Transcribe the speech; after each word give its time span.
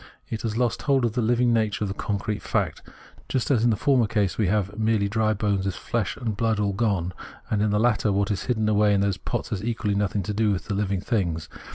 It 0.29 0.41
has 0.41 0.57
lost 0.57 0.81
hold 0.81 1.05
of 1.05 1.13
the 1.13 1.21
hving 1.21 1.49
nature 1.49 1.83
of 1.83 1.95
concrete 1.95 2.41
fact; 2.41 2.81
just 3.29 3.51
as 3.51 3.63
in 3.63 3.69
the 3.69 3.75
former 3.75 4.07
case 4.07 4.35
we 4.35 4.47
have 4.47 4.79
merely 4.79 5.07
dry 5.07 5.33
bones 5.35 5.67
with 5.67 5.75
flesh 5.75 6.17
and 6.17 6.35
blood 6.35 6.59
all 6.59 6.73
gone, 6.73 7.13
and 7.51 7.61
in 7.61 7.69
the 7.69 7.79
latter, 7.79 8.11
what 8.11 8.31
is 8.31 8.45
hidden 8.45 8.67
away 8.67 8.95
in 8.95 9.01
those 9.01 9.17
pots 9.17 9.49
has 9.49 9.63
equally 9.63 9.93
nothmg 9.93 10.23
to 10.23 10.33
do 10.33 10.49
with 10.51 10.67
hving 10.69 11.03
things. 11.03 11.49